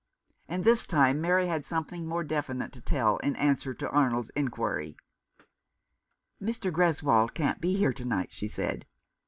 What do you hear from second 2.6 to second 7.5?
to tell in answer to Arnold's inquiry." Mr. Greswold